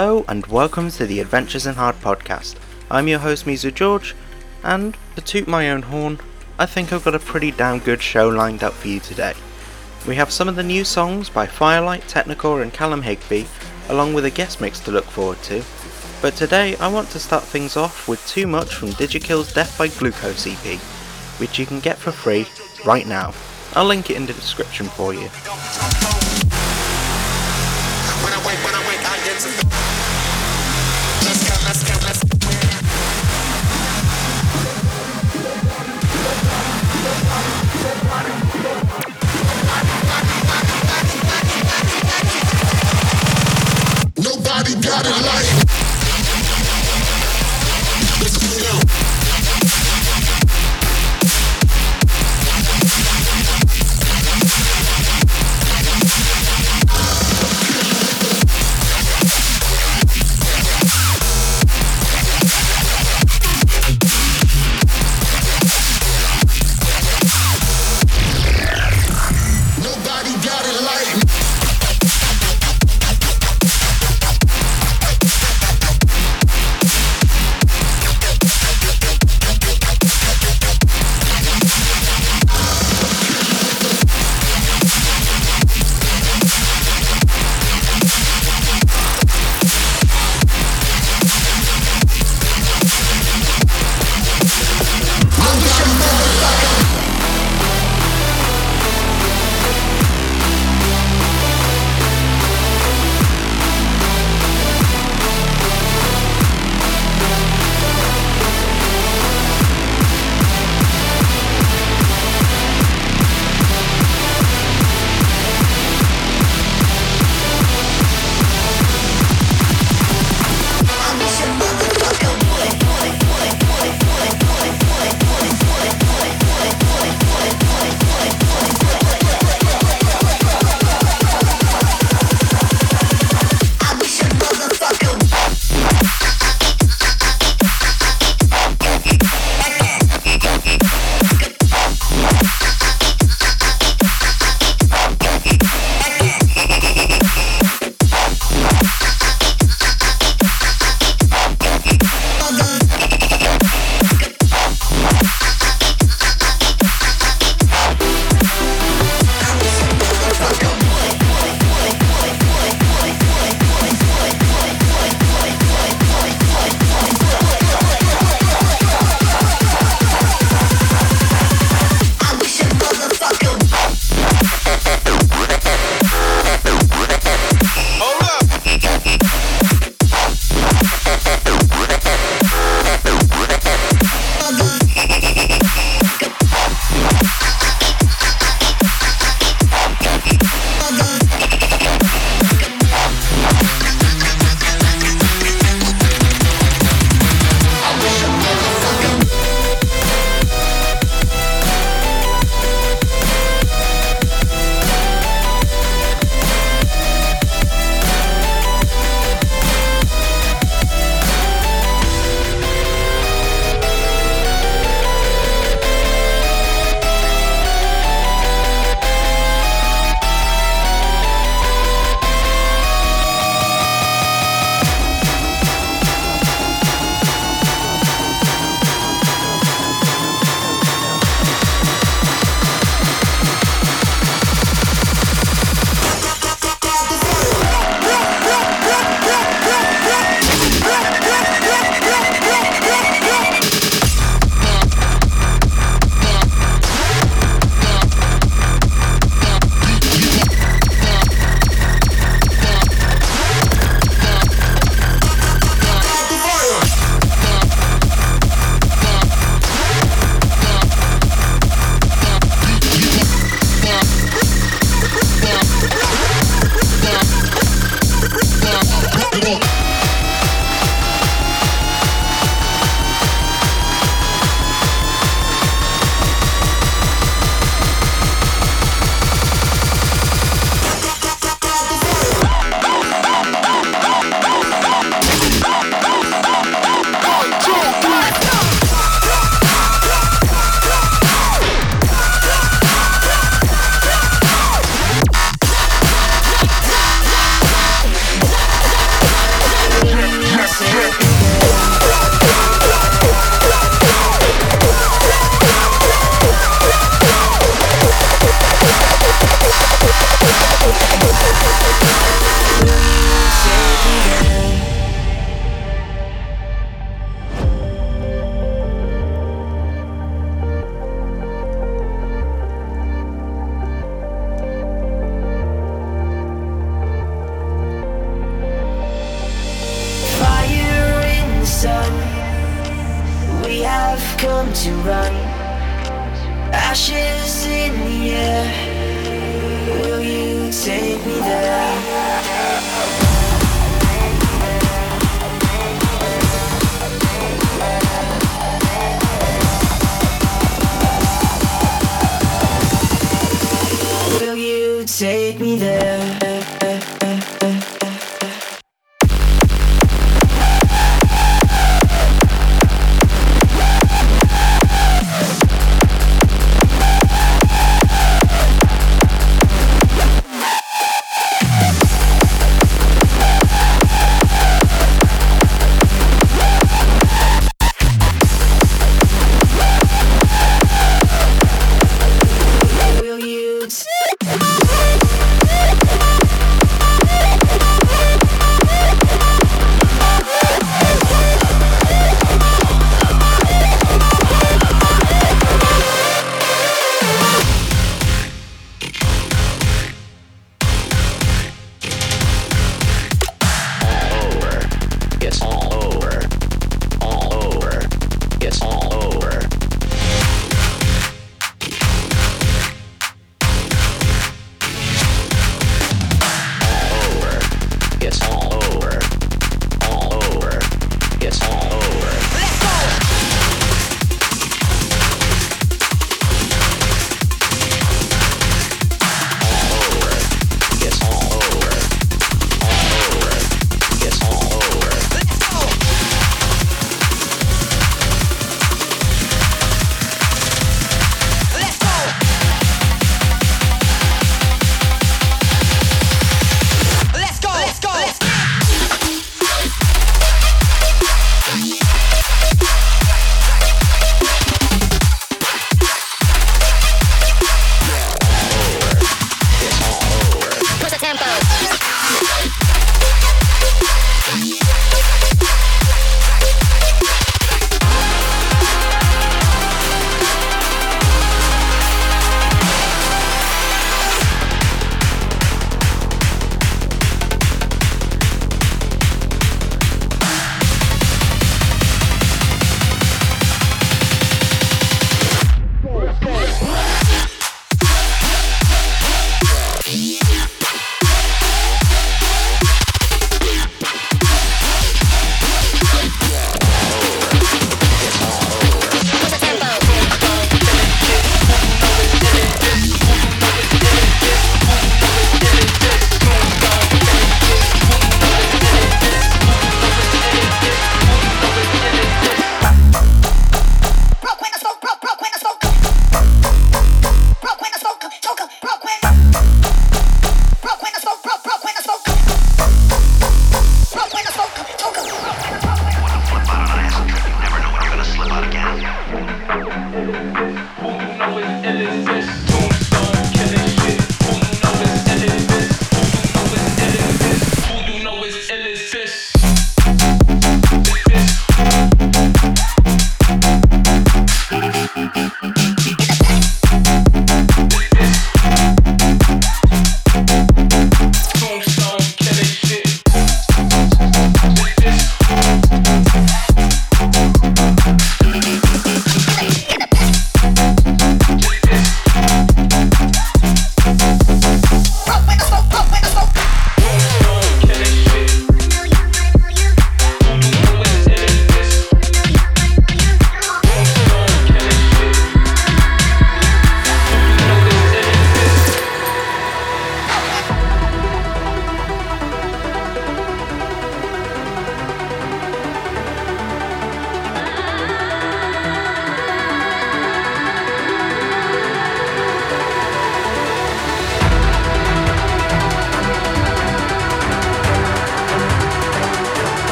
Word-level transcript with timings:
Hello 0.00 0.24
and 0.28 0.46
welcome 0.46 0.92
to 0.92 1.06
the 1.06 1.18
Adventures 1.18 1.66
in 1.66 1.74
Hard 1.74 1.96
podcast. 1.96 2.54
I'm 2.88 3.08
your 3.08 3.18
host 3.18 3.46
MizuGeorge, 3.46 4.14
and 4.62 4.96
to 5.16 5.20
toot 5.20 5.48
my 5.48 5.70
own 5.70 5.82
horn, 5.82 6.20
I 6.56 6.66
think 6.66 6.92
I've 6.92 7.02
got 7.04 7.16
a 7.16 7.18
pretty 7.18 7.50
damn 7.50 7.80
good 7.80 8.00
show 8.00 8.28
lined 8.28 8.62
up 8.62 8.74
for 8.74 8.86
you 8.86 9.00
today. 9.00 9.34
We 10.06 10.14
have 10.14 10.30
some 10.30 10.48
of 10.48 10.54
the 10.54 10.62
new 10.62 10.84
songs 10.84 11.28
by 11.28 11.48
Firelite, 11.48 12.08
Technikore 12.08 12.62
and 12.62 12.72
Callum 12.72 13.02
Higby, 13.02 13.48
along 13.88 14.14
with 14.14 14.24
a 14.24 14.30
guest 14.30 14.60
mix 14.60 14.78
to 14.84 14.92
look 14.92 15.04
forward 15.04 15.42
to. 15.42 15.64
But 16.22 16.36
today 16.36 16.76
I 16.76 16.86
want 16.86 17.10
to 17.10 17.18
start 17.18 17.42
things 17.42 17.76
off 17.76 18.06
with 18.06 18.24
Too 18.28 18.46
Much 18.46 18.76
from 18.76 18.90
Digikill's 18.90 19.52
Death 19.52 19.76
by 19.76 19.88
Glucose 19.88 20.46
EP, 20.46 20.78
which 21.40 21.58
you 21.58 21.66
can 21.66 21.80
get 21.80 21.98
for 21.98 22.12
free 22.12 22.46
right 22.86 23.08
now. 23.08 23.34
I'll 23.74 23.84
link 23.84 24.10
it 24.10 24.16
in 24.16 24.26
the 24.26 24.32
description 24.32 24.86
for 24.86 25.12
you. 25.12 25.28
Nobody 28.06 29.52
got 29.52 29.67
it 44.76 45.26
like. 45.26 45.67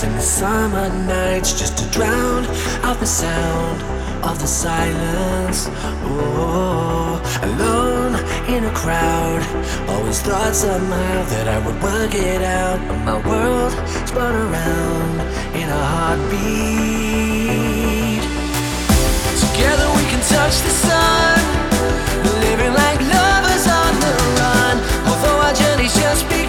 nights 0.00 0.04
and 0.04 0.14
the 0.16 0.22
summer 0.22 0.88
nights 1.06 1.52
just 1.58 1.76
to 1.78 1.84
drown 1.90 2.44
out 2.84 2.98
the 3.00 3.06
sound 3.06 3.82
of 4.24 4.38
the 4.38 4.46
silence. 4.46 5.68
Oh, 6.04 7.20
alone 7.42 8.14
in 8.48 8.64
a 8.64 8.70
crowd. 8.72 9.42
Always 9.88 10.20
thought 10.22 10.54
somehow 10.54 11.24
that 11.32 11.48
I 11.48 11.58
would 11.66 11.82
work 11.82 12.14
it 12.14 12.42
out, 12.42 12.78
but 12.88 12.98
my 13.04 13.18
world 13.28 13.72
spun 14.06 14.34
around 14.34 15.20
in 15.54 15.68
a 15.68 15.82
heartbeat. 15.92 16.40
Together 19.44 19.86
we 19.96 20.04
can 20.08 20.22
touch 20.28 20.60
the 20.62 20.74
sun, 20.86 21.40
living 22.40 22.74
like 22.74 23.00
lovers 23.00 23.66
on 23.68 23.92
the 24.04 24.12
run. 24.38 24.76
Although 25.08 25.40
our 25.46 25.54
journey's 25.54 25.94
just 25.94 26.24
begun. 26.24 26.39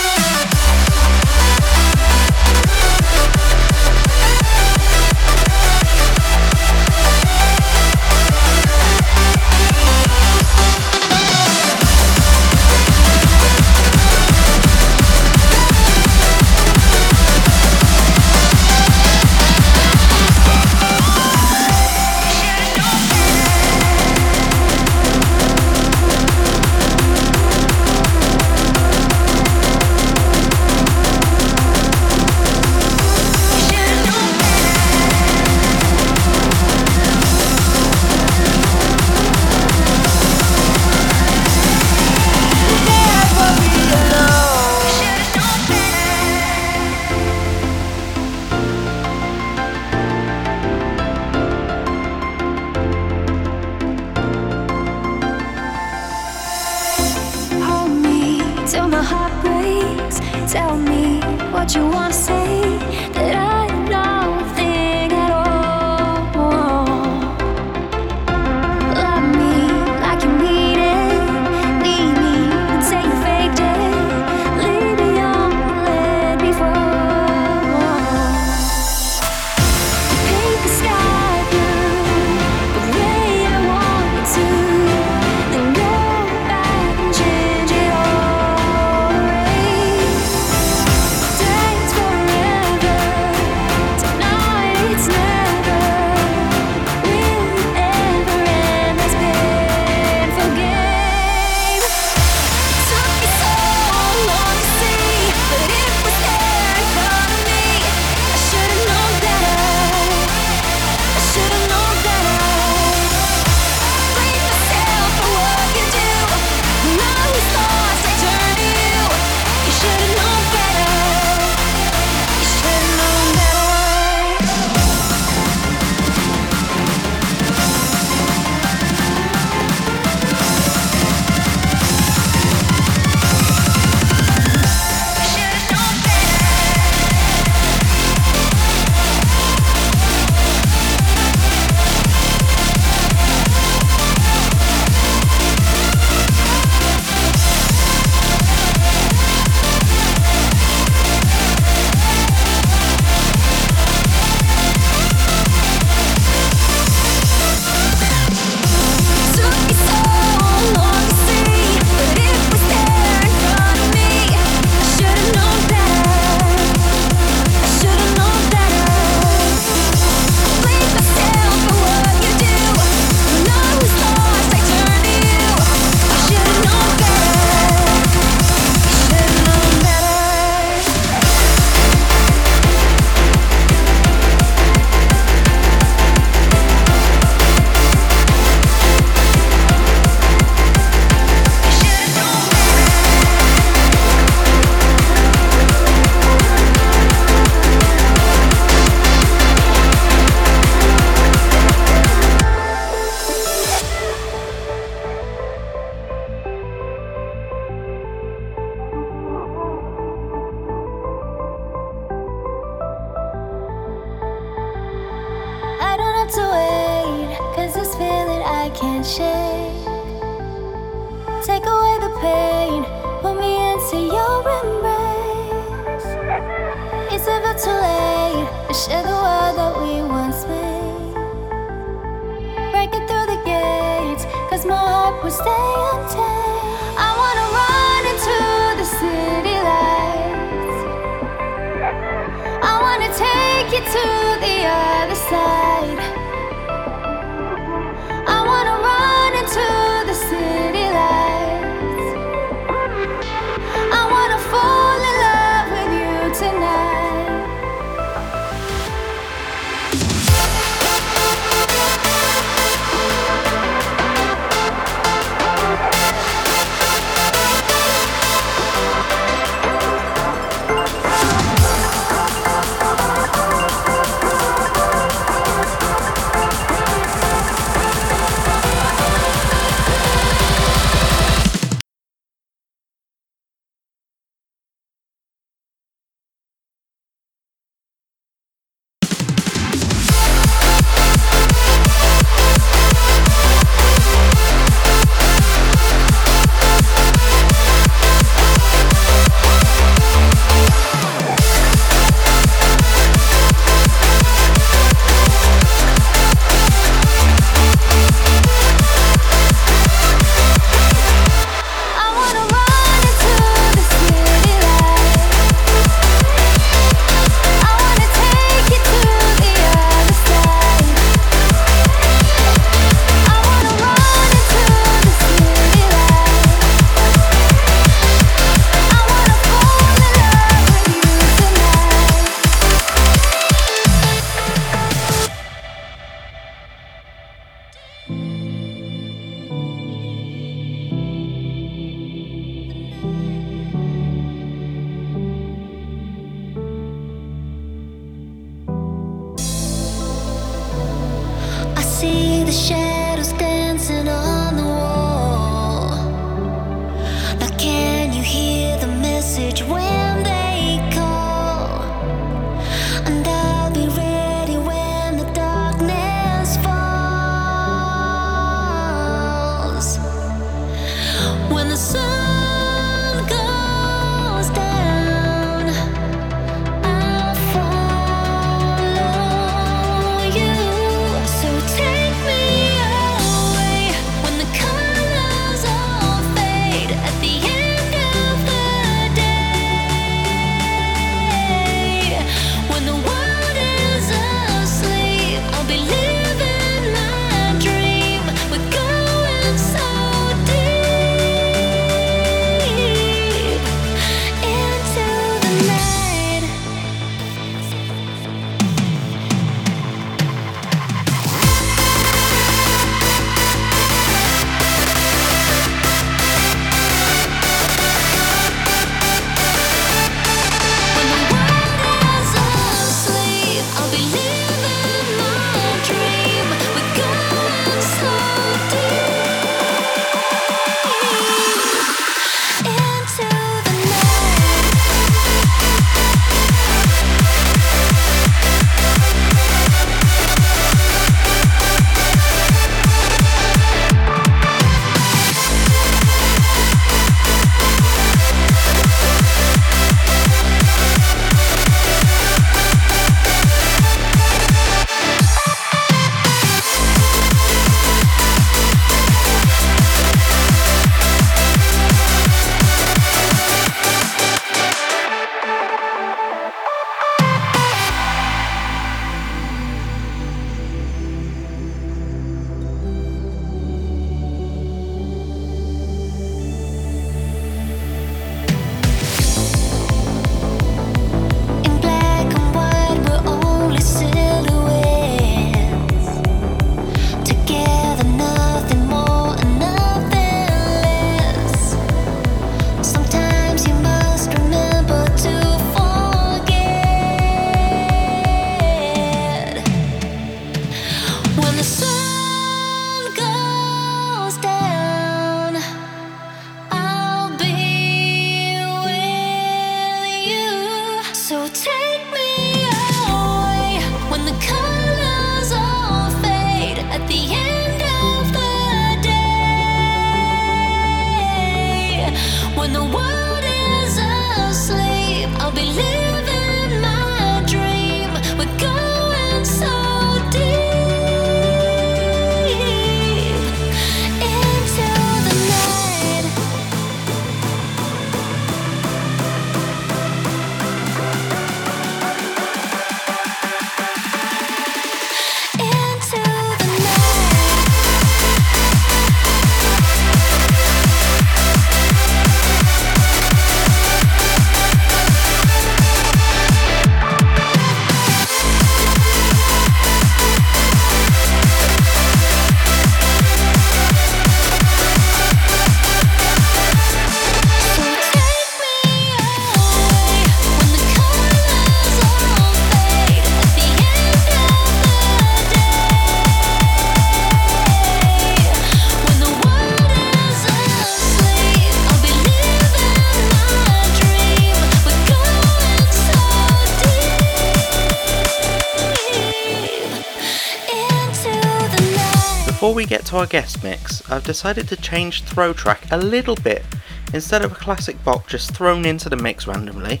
We 592.78 592.86
get 592.86 593.06
to 593.06 593.16
our 593.16 593.26
guest 593.26 593.64
mix, 593.64 594.08
I've 594.08 594.22
decided 594.22 594.68
to 594.68 594.76
change 594.76 595.24
throw 595.24 595.52
track 595.52 595.90
a 595.90 595.96
little 595.96 596.36
bit. 596.36 596.64
Instead 597.12 597.42
of 597.42 597.50
a 597.50 597.56
classic 597.56 598.04
bop 598.04 598.28
just 598.28 598.54
thrown 598.54 598.86
into 598.86 599.08
the 599.08 599.16
mix 599.16 599.48
randomly, 599.48 600.00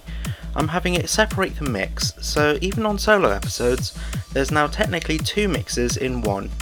I'm 0.54 0.68
having 0.68 0.94
it 0.94 1.08
separate 1.08 1.56
the 1.56 1.68
mix, 1.68 2.14
so 2.20 2.56
even 2.60 2.86
on 2.86 2.96
solo 3.00 3.30
episodes, 3.30 3.98
there's 4.32 4.52
now 4.52 4.68
technically 4.68 5.18
two 5.18 5.48
mixes 5.48 5.96
in 5.96 6.22
one. 6.22 6.52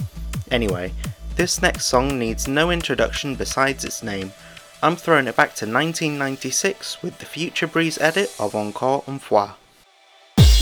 Anyway, 0.51 0.95
this 1.35 1.61
next 1.61 1.85
song 1.85 2.19
needs 2.19 2.49
no 2.49 2.71
introduction 2.71 3.35
besides 3.35 3.85
its 3.85 4.03
name. 4.03 4.33
I'm 4.83 4.97
throwing 4.97 5.27
it 5.27 5.37
back 5.37 5.55
to 5.57 5.67
1996 5.67 7.03
with 7.03 7.19
the 7.19 7.27
Future 7.27 7.67
Breeze 7.67 7.99
edit 7.99 8.35
of 8.41 8.55
Encore 8.55 9.05
Une 9.07 9.19
Fois. 9.19 9.57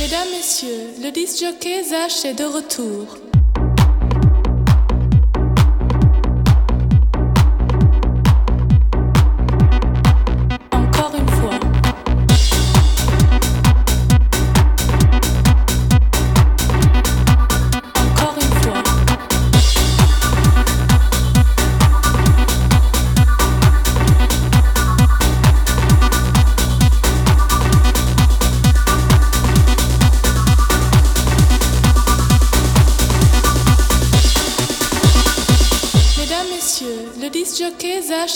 Mesdames, 0.00 0.32
Messieurs, 0.32 0.98
le 0.98 1.12
disc 1.12 1.38
jockey 1.38 1.84
Sash 1.84 2.24
est 2.24 2.34
de 2.34 2.44
retour. 2.44 3.07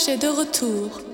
Est 0.07 0.17
de 0.17 0.27
retour. 0.29 1.08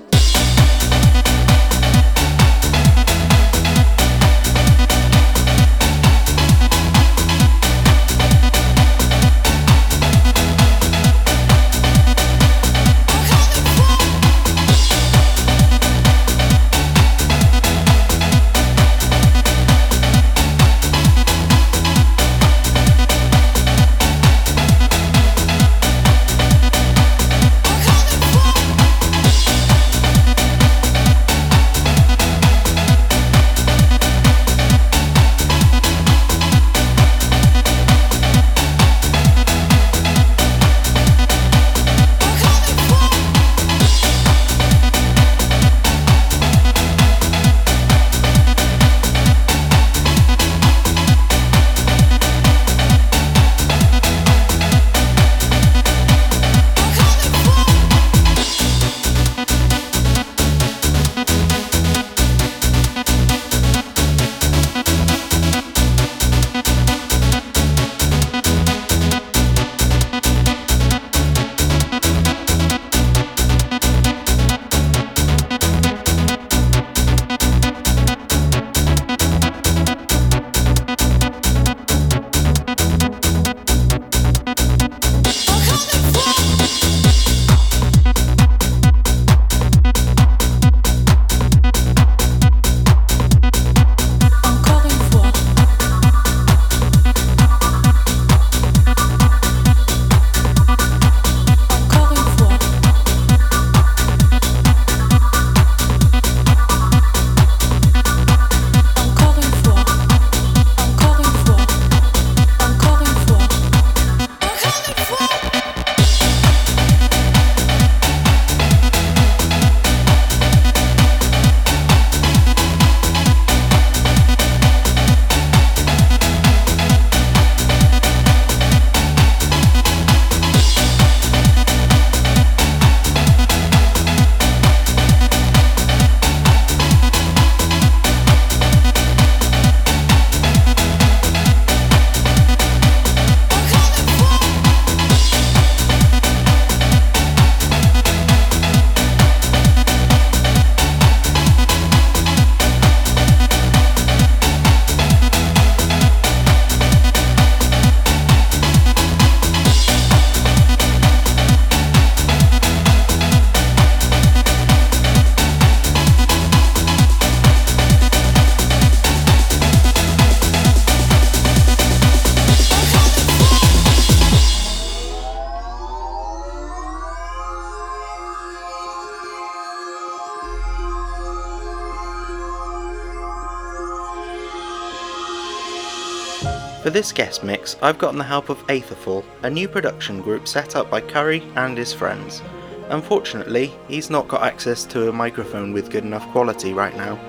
This 186.96 187.12
guest 187.12 187.44
mix, 187.44 187.76
I've 187.82 187.98
gotten 187.98 188.16
the 188.16 188.24
help 188.24 188.48
of 188.48 188.66
Aetherfall, 188.68 189.22
a 189.42 189.50
new 189.50 189.68
production 189.68 190.22
group 190.22 190.48
set 190.48 190.74
up 190.76 190.88
by 190.88 191.02
Curry 191.02 191.42
and 191.54 191.76
his 191.76 191.92
friends. 191.92 192.40
Unfortunately, 192.88 193.70
he's 193.86 194.08
not 194.08 194.28
got 194.28 194.42
access 194.42 194.86
to 194.86 195.10
a 195.10 195.12
microphone 195.12 195.74
with 195.74 195.90
good 195.90 196.04
enough 196.04 196.26
quality 196.28 196.72
right 196.72 196.96
now, 196.96 197.20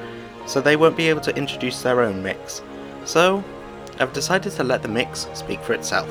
so 0.46 0.62
they 0.62 0.78
won't 0.78 0.96
be 0.96 1.10
able 1.10 1.20
to 1.20 1.36
introduce 1.36 1.82
their 1.82 2.00
own 2.00 2.24
mix. 2.24 2.62
So, 3.04 3.44
I've 4.00 4.14
decided 4.14 4.54
to 4.54 4.64
let 4.64 4.84
the 4.84 4.88
mix 4.88 5.28
speak 5.34 5.60
for 5.60 5.74
itself. 5.74 6.08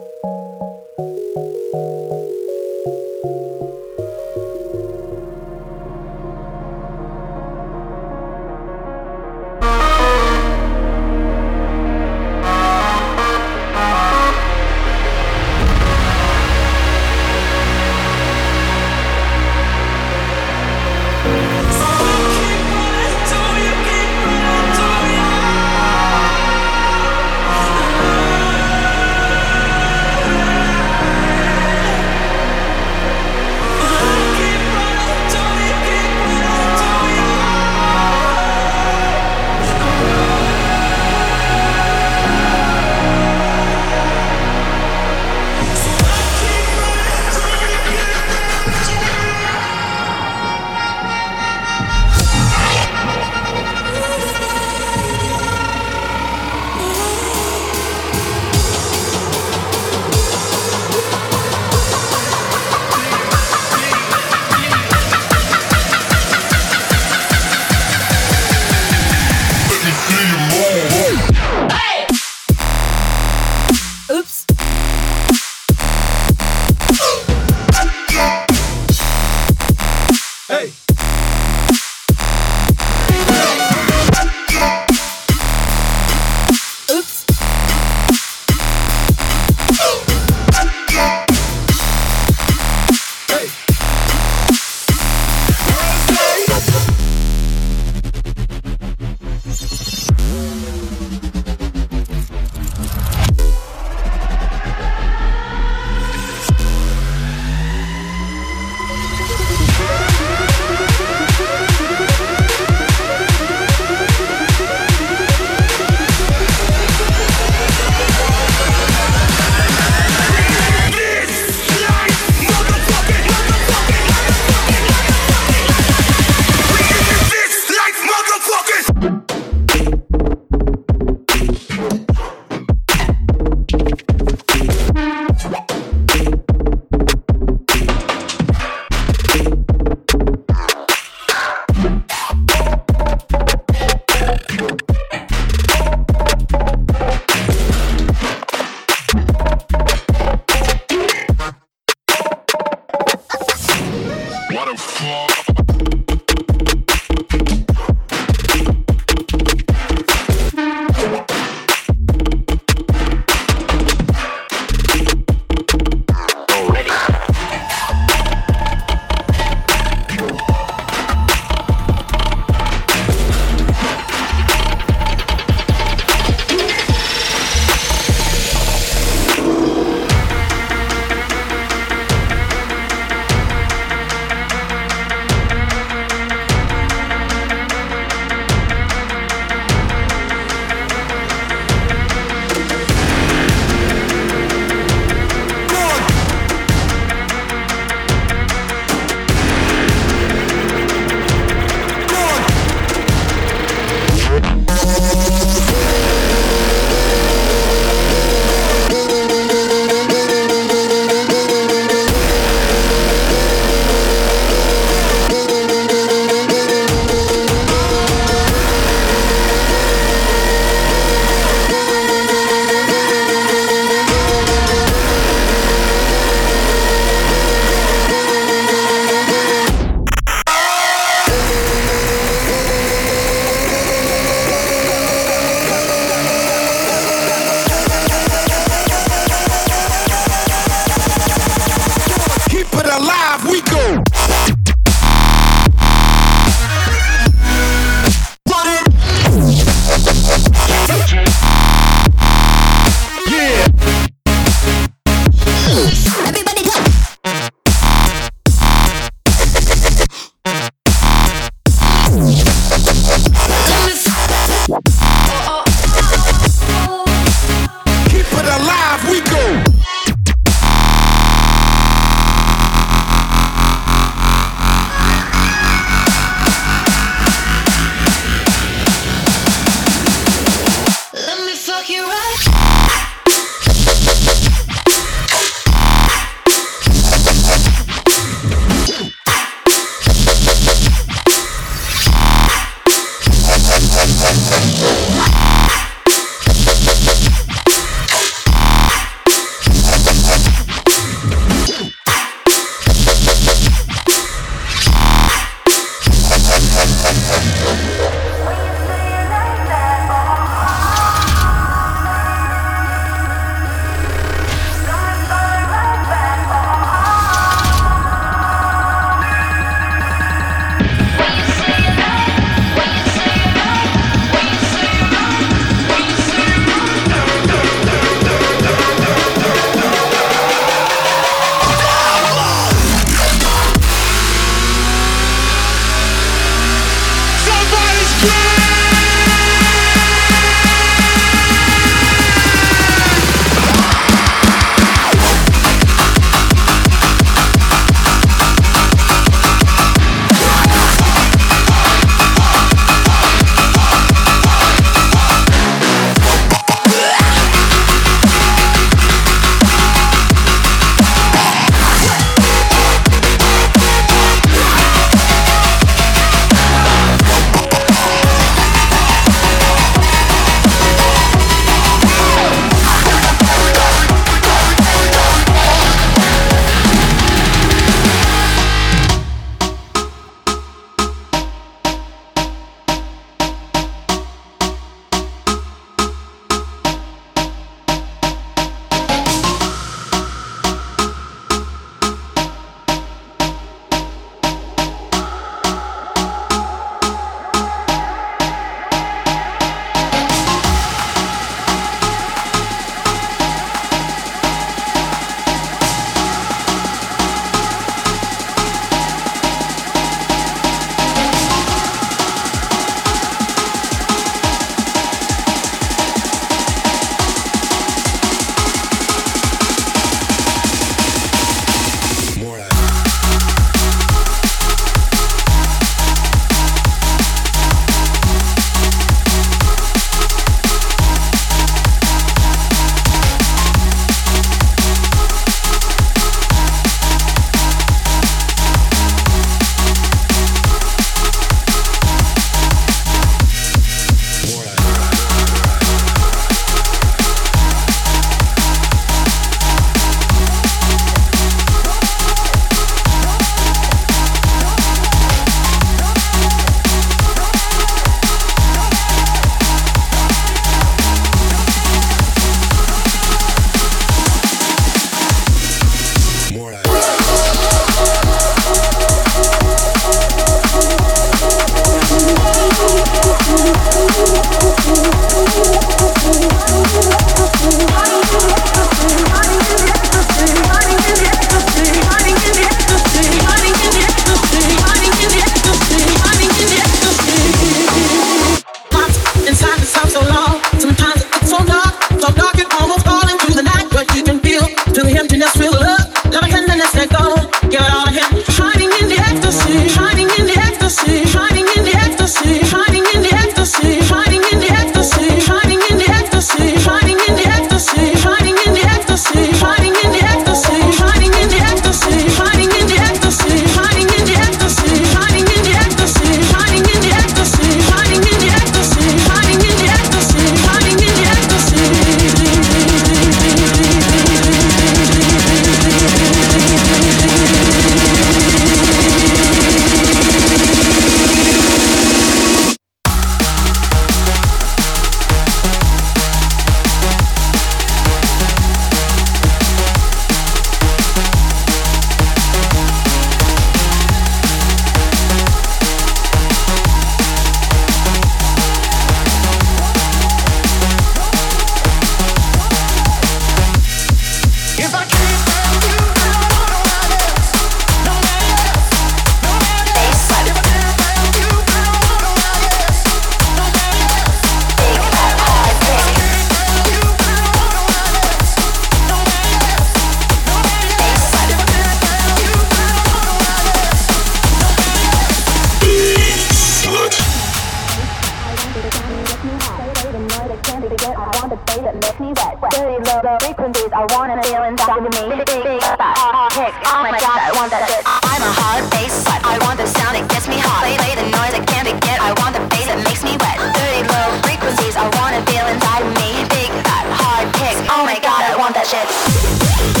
the 583.31 583.45
frequencies 583.45 583.91
I 583.93 584.03
wanna 584.11 584.41
feel 584.43 584.63
inside 584.63 585.05
of 585.07 585.13
me. 585.15 585.23
Big, 585.45 585.63
big, 585.63 585.81
fat, 585.95 586.17
hot, 586.19 586.51
kick. 586.51 586.73
Oh 586.83 586.99
my 586.99 587.15
god, 587.15 587.39
I 587.39 587.51
want 587.55 587.71
that 587.71 587.87
shit. 587.87 588.03
I'm 588.03 588.43
a 588.43 588.51
hard 588.51 588.83
bass 588.91 589.23
slut. 589.23 589.39
I 589.47 589.55
want 589.63 589.79
the 589.79 589.87
sound 589.87 590.19
that 590.19 590.27
gets 590.27 590.47
me 590.51 590.59
hot. 590.59 590.83
Play, 590.83 590.99
play 590.99 591.15
the 591.15 591.27
noise 591.31 591.55
I 591.55 591.63
can't 591.63 591.87
forget. 591.87 592.19
I 592.19 592.35
want 592.43 592.59
the 592.59 592.63
bass 592.67 592.91
that 592.91 592.99
makes 593.07 593.23
me 593.23 593.39
wet. 593.39 593.55
Dirty 593.71 594.03
low 594.03 594.27
frequencies 594.43 594.99
I 594.99 595.07
wanna 595.15 595.39
feel 595.47 595.63
inside 595.71 596.03
of 596.03 596.11
me. 596.19 596.43
Big, 596.51 596.71
fat, 596.83 597.07
hard 597.07 597.47
kicks. 597.55 597.79
Oh 597.87 598.03
my 598.03 598.19
god, 598.19 598.41
I 598.43 598.55
want 598.59 598.75
that 598.75 598.87
shit. 598.87 600.00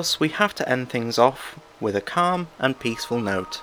course, 0.00 0.18
we 0.18 0.30
have 0.30 0.54
to 0.54 0.66
end 0.66 0.88
things 0.88 1.18
off 1.18 1.60
with 1.78 1.94
a 1.94 2.00
calm 2.00 2.48
and 2.58 2.80
peaceful 2.80 3.20
note. 3.20 3.60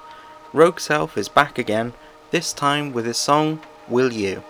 Rogue 0.54 0.80
Self 0.80 1.18
is 1.18 1.28
back 1.28 1.58
again, 1.58 1.94
this 2.30 2.54
time 2.54 2.94
with 2.94 3.08
his 3.08 3.18
song 3.18 3.60
Will 3.88 4.14
You. 4.14 4.44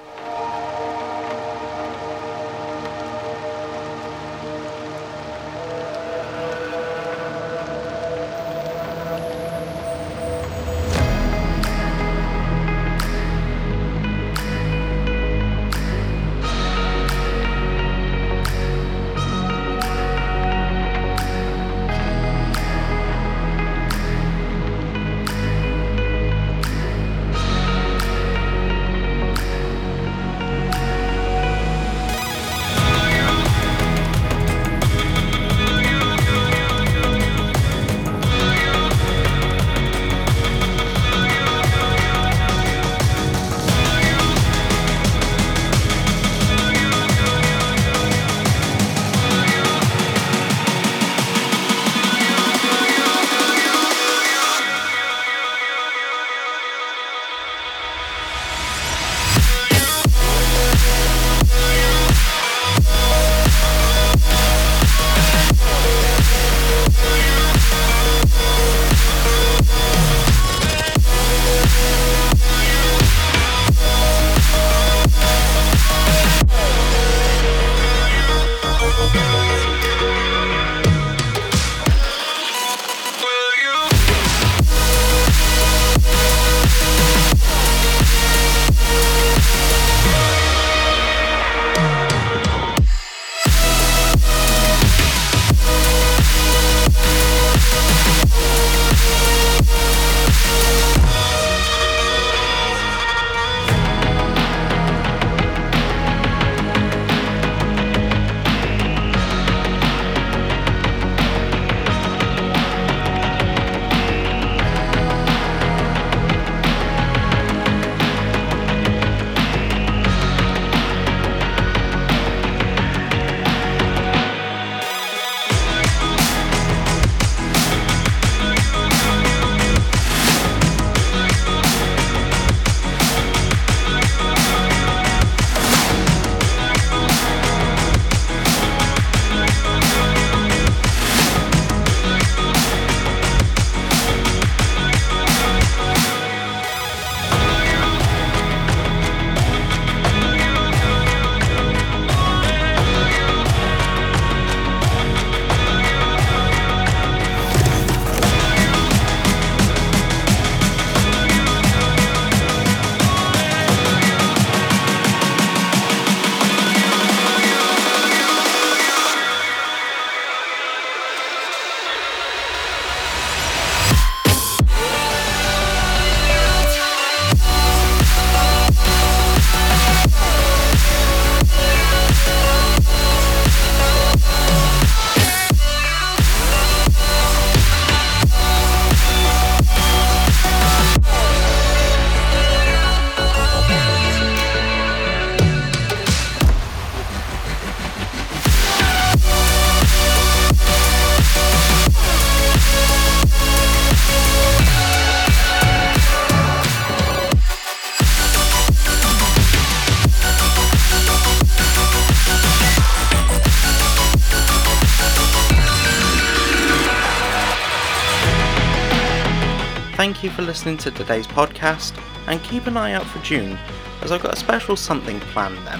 You 220.27 220.33
for 220.33 220.41
listening 220.41 220.75
to 220.75 220.91
today's 220.91 221.25
podcast, 221.25 221.97
and 222.27 222.43
keep 222.43 222.67
an 222.67 222.75
eye 222.75 222.91
out 222.91 223.05
for 223.05 223.19
June, 223.19 223.57
as 224.01 224.11
I've 224.11 224.21
got 224.21 224.33
a 224.33 224.35
special 224.35 224.75
something 224.75 225.21
planned 225.21 225.57
then. 225.65 225.79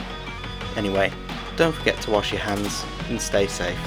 Anyway, 0.77 1.11
don't 1.57 1.75
forget 1.75 1.99
to 2.03 2.11
wash 2.11 2.31
your 2.31 2.39
hands 2.39 2.85
and 3.09 3.21
stay 3.21 3.47
safe. 3.47 3.77